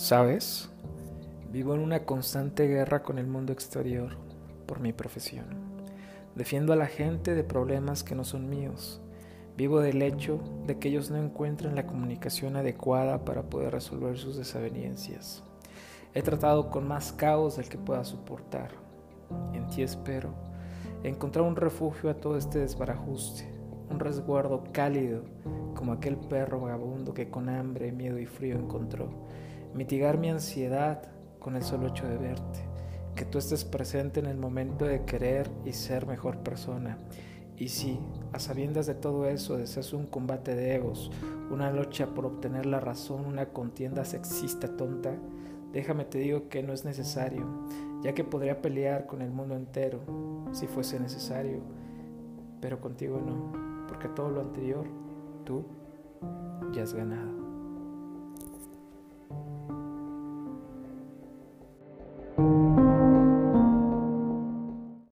¿Sabes? 0.00 0.70
Vivo 1.52 1.74
en 1.74 1.80
una 1.80 2.06
constante 2.06 2.66
guerra 2.66 3.02
con 3.02 3.18
el 3.18 3.26
mundo 3.26 3.52
exterior 3.52 4.16
por 4.64 4.80
mi 4.80 4.94
profesión. 4.94 5.44
Defiendo 6.34 6.72
a 6.72 6.76
la 6.76 6.86
gente 6.86 7.34
de 7.34 7.44
problemas 7.44 8.02
que 8.02 8.14
no 8.14 8.24
son 8.24 8.48
míos. 8.48 9.02
Vivo 9.58 9.80
del 9.80 10.00
hecho 10.00 10.40
de 10.66 10.78
que 10.78 10.88
ellos 10.88 11.10
no 11.10 11.18
encuentran 11.18 11.74
la 11.74 11.86
comunicación 11.86 12.56
adecuada 12.56 13.26
para 13.26 13.42
poder 13.42 13.74
resolver 13.74 14.16
sus 14.16 14.38
desavenencias. 14.38 15.42
He 16.14 16.22
tratado 16.22 16.70
con 16.70 16.88
más 16.88 17.12
caos 17.12 17.58
del 17.58 17.68
que 17.68 17.76
pueda 17.76 18.02
soportar. 18.02 18.70
En 19.52 19.66
ti 19.66 19.82
espero 19.82 20.30
encontrar 21.02 21.44
un 21.44 21.56
refugio 21.56 22.08
a 22.08 22.14
todo 22.14 22.38
este 22.38 22.60
desbarajuste, 22.60 23.44
un 23.90 24.00
resguardo 24.00 24.64
cálido 24.72 25.24
como 25.74 25.92
aquel 25.92 26.16
perro 26.16 26.58
vagabundo 26.58 27.12
que 27.12 27.28
con 27.28 27.50
hambre, 27.50 27.92
miedo 27.92 28.18
y 28.18 28.24
frío 28.24 28.56
encontró 28.56 29.10
mitigar 29.74 30.18
mi 30.18 30.28
ansiedad 30.28 31.02
con 31.38 31.56
el 31.56 31.62
solo 31.62 31.88
hecho 31.88 32.06
de 32.06 32.16
verte, 32.16 32.60
que 33.14 33.24
tú 33.24 33.38
estés 33.38 33.64
presente 33.64 34.20
en 34.20 34.26
el 34.26 34.36
momento 34.36 34.84
de 34.84 35.04
querer 35.04 35.50
y 35.64 35.72
ser 35.72 36.06
mejor 36.06 36.38
persona. 36.38 36.98
Y 37.56 37.68
si, 37.68 38.00
a 38.32 38.38
sabiendas 38.38 38.86
de 38.86 38.94
todo 38.94 39.26
eso, 39.26 39.56
deseas 39.58 39.92
un 39.92 40.06
combate 40.06 40.54
de 40.54 40.76
egos, 40.76 41.10
una 41.50 41.70
lucha 41.70 42.06
por 42.06 42.24
obtener 42.24 42.64
la 42.64 42.80
razón, 42.80 43.26
una 43.26 43.46
contienda 43.46 44.04
sexista 44.04 44.76
tonta, 44.76 45.14
déjame 45.72 46.04
te 46.04 46.18
digo 46.18 46.48
que 46.48 46.62
no 46.62 46.72
es 46.72 46.84
necesario, 46.84 47.46
ya 48.02 48.14
que 48.14 48.24
podría 48.24 48.62
pelear 48.62 49.06
con 49.06 49.20
el 49.20 49.30
mundo 49.30 49.56
entero 49.56 50.00
si 50.52 50.66
fuese 50.66 50.98
necesario, 50.98 51.60
pero 52.60 52.80
contigo 52.80 53.20
no, 53.20 53.86
porque 53.88 54.08
todo 54.08 54.30
lo 54.30 54.40
anterior, 54.40 54.86
tú 55.44 55.64
ya 56.72 56.82
has 56.82 56.94
ganado. 56.94 57.49